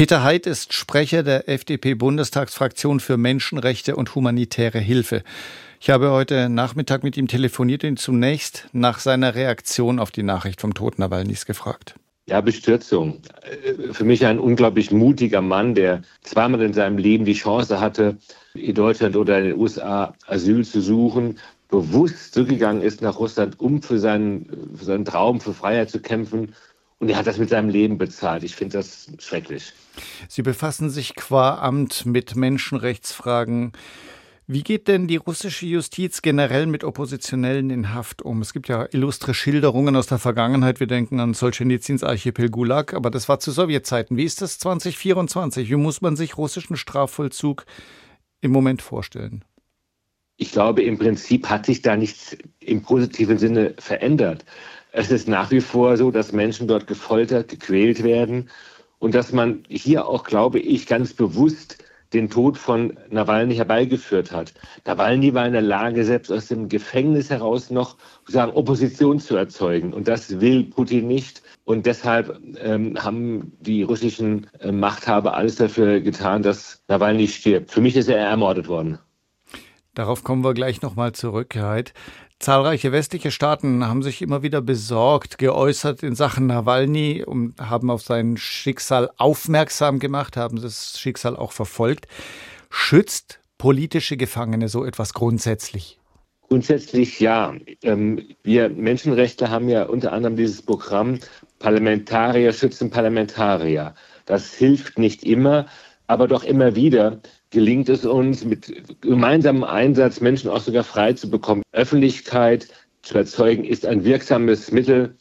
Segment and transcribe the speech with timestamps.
[0.00, 5.22] Peter Heid ist Sprecher der FDP-Bundestagsfraktion für Menschenrechte und humanitäre Hilfe.
[5.78, 10.62] Ich habe heute Nachmittag mit ihm telefoniert und zunächst nach seiner Reaktion auf die Nachricht
[10.62, 11.96] vom Tod Nawalnys gefragt.
[12.24, 13.20] Ja, Bestürzung.
[13.92, 18.16] Für mich ein unglaublich mutiger Mann, der zweimal in seinem Leben die Chance hatte,
[18.54, 21.38] in Deutschland oder in den USA Asyl zu suchen,
[21.68, 26.54] bewusst zurückgegangen ist nach Russland, um für seinen, für seinen Traum, für Freiheit zu kämpfen.
[27.00, 28.44] Und er hat das mit seinem Leben bezahlt.
[28.44, 29.72] Ich finde das schrecklich.
[30.28, 33.72] Sie befassen sich qua Amt mit Menschenrechtsfragen.
[34.46, 38.42] Wie geht denn die russische Justiz generell mit Oppositionellen in Haft um?
[38.42, 40.78] Es gibt ja illustre Schilderungen aus der Vergangenheit.
[40.78, 44.16] Wir denken an Solzhenitsyns Archipel Gulag, aber das war zu Sowjetzeiten.
[44.16, 45.70] Wie ist das 2024?
[45.70, 47.64] Wie muss man sich russischen Strafvollzug
[48.42, 49.44] im Moment vorstellen?
[50.36, 54.44] Ich glaube, im Prinzip hat sich da nichts im positiven Sinne verändert.
[54.92, 58.50] Es ist nach wie vor so, dass Menschen dort gefoltert, gequält werden
[58.98, 61.78] und dass man hier auch, glaube ich, ganz bewusst
[62.12, 64.52] den Tod von Nawalny herbeigeführt hat.
[64.84, 67.96] Nawalny war in der Lage, selbst aus dem Gefängnis heraus noch
[68.26, 69.92] sagen, Opposition zu erzeugen.
[69.92, 71.42] Und das will Putin nicht.
[71.64, 77.70] Und deshalb ähm, haben die russischen äh, Machthaber alles dafür getan, dass Nawalny stirbt.
[77.70, 78.98] Für mich ist er ermordet worden.
[79.94, 81.94] Darauf kommen wir gleich nochmal zurück, Herr Heid.
[82.40, 88.00] Zahlreiche westliche Staaten haben sich immer wieder besorgt geäußert in Sachen Nawalny und haben auf
[88.00, 92.08] sein Schicksal aufmerksam gemacht, haben das Schicksal auch verfolgt.
[92.70, 95.98] Schützt politische Gefangene so etwas grundsätzlich?
[96.48, 97.54] Grundsätzlich ja.
[97.82, 101.18] Ähm, wir Menschenrechte haben ja unter anderem dieses Programm
[101.58, 103.94] Parlamentarier schützen Parlamentarier.
[104.24, 105.66] Das hilft nicht immer,
[106.06, 111.28] aber doch immer wieder gelingt es uns mit gemeinsamem Einsatz Menschen auch sogar frei zu
[111.30, 111.62] bekommen.
[111.72, 112.68] Öffentlichkeit
[113.02, 115.16] zu erzeugen ist ein wirksames Mittel,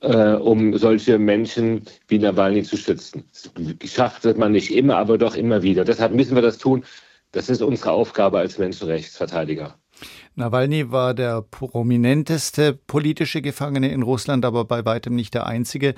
[0.00, 3.24] äh, um solche Menschen wie Nawalny zu schützen.
[3.32, 5.84] Das schafft man nicht immer, aber doch immer wieder.
[5.84, 6.84] Deshalb müssen wir das tun.
[7.32, 9.78] Das ist unsere Aufgabe als Menschenrechtsverteidiger.
[10.34, 15.94] Nawalny war der prominenteste politische Gefangene in Russland, aber bei weitem nicht der einzige.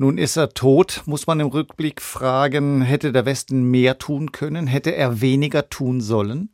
[0.00, 4.68] Nun ist er tot, muss man im Rückblick fragen, hätte der Westen mehr tun können?
[4.68, 6.50] Hätte er weniger tun sollen?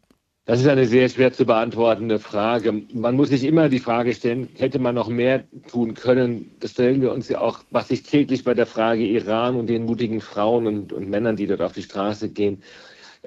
[0.47, 2.72] Das ist eine sehr schwer zu beantwortende Frage.
[2.94, 6.53] Man muss sich immer die Frage stellen, hätte man noch mehr tun können?
[6.60, 9.84] Das stellen wir uns ja auch, was sich täglich bei der Frage Iran und den
[9.84, 12.62] mutigen Frauen und, und Männern, die dort auf die Straße gehen,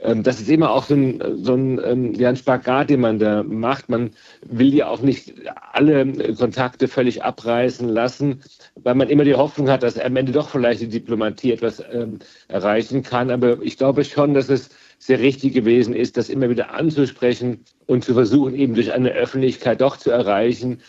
[0.01, 3.41] das ist immer auch so ein, so ein, ähm, ja, ein Spagat, den man da
[3.43, 3.89] macht.
[3.89, 4.11] Man
[4.45, 5.33] will ja auch nicht
[5.71, 8.41] alle Kontakte völlig abreißen lassen,
[8.75, 12.19] weil man immer die Hoffnung hat, dass am Ende doch vielleicht die Diplomatie etwas ähm,
[12.47, 13.31] erreichen kann.
[13.31, 14.69] Aber ich glaube schon, dass es
[14.99, 19.81] sehr richtig gewesen ist, das immer wieder anzusprechen und zu versuchen, eben durch eine Öffentlichkeit
[19.81, 20.79] doch zu erreichen,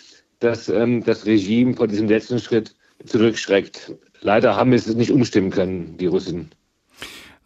[0.41, 2.75] dass ähm, das Regime vor diesem letzten Schritt
[3.07, 3.95] zurückschreckt.
[4.21, 6.51] Leider haben wir es nicht umstimmen können, die Russen.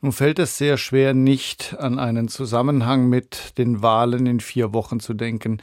[0.05, 4.99] Nun fällt es sehr schwer, nicht an einen Zusammenhang mit den Wahlen in vier Wochen
[4.99, 5.63] zu denken.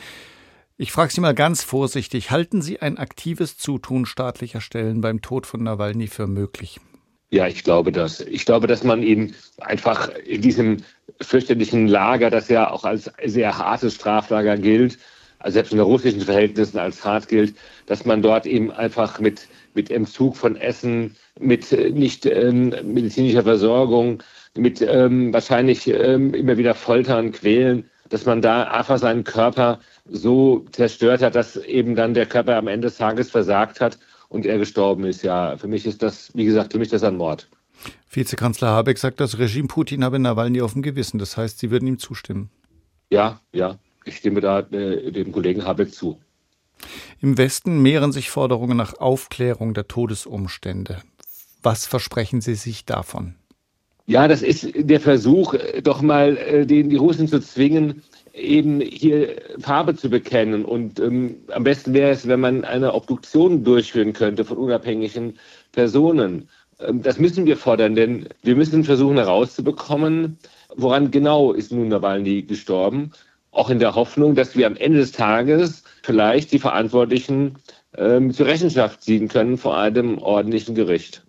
[0.78, 5.46] Ich frage Sie mal ganz vorsichtig, halten Sie ein aktives Zutun staatlicher Stellen beim Tod
[5.46, 6.80] von Nawalny für möglich?
[7.32, 8.22] Ja, ich glaube das.
[8.22, 10.78] Ich glaube, dass man ihn einfach in diesem
[11.20, 14.98] fürchterlichen Lager, das ja auch als sehr hartes Straflager gilt,
[15.40, 17.56] also selbst in russischen Verhältnissen als hart gilt,
[17.88, 23.44] dass man dort eben einfach mit, mit Entzug von Essen, mit äh, nicht ähm, medizinischer
[23.44, 24.22] Versorgung,
[24.58, 30.66] mit ähm, wahrscheinlich ähm, immer wieder Foltern, Quälen, dass man da einfach seinen Körper so
[30.72, 33.98] zerstört hat, dass eben dann der Körper am Ende des Tages versagt hat
[34.28, 35.24] und er gestorben ist.
[35.24, 37.48] Ja, für mich ist das, wie gesagt, für mich das ein Mord.
[38.12, 41.20] Vizekanzler Habeck sagt, das Regime Putin habe Nawalny auf dem Gewissen.
[41.20, 42.50] Das heißt, Sie würden ihm zustimmen.
[43.12, 46.20] Ja, ja, ich stimme da äh, dem Kollegen Habeck zu.
[47.22, 51.02] Im Westen mehren sich Forderungen nach Aufklärung der Todesumstände.
[51.62, 53.36] Was versprechen Sie sich davon?
[54.06, 55.54] Ja, das ist der Versuch,
[55.84, 58.02] doch mal äh, den, die Russen zu zwingen,
[58.34, 60.66] eben hier Farbe zu bekennen.
[60.66, 65.38] Und ähm, am besten wäre es, wenn man eine Obduktion durchführen könnte von unabhängigen
[65.74, 66.50] Personen.
[66.80, 70.40] Ähm, das müssen wir fordern, denn wir müssen versuchen herauszubekommen,
[70.76, 73.12] woran genau ist nun Nawalny gestorben.
[73.52, 77.58] Auch in der Hoffnung, dass wir am Ende des Tages vielleicht die Verantwortlichen
[77.98, 81.24] ähm, zur Rechenschaft ziehen können vor einem ordentlichen Gericht.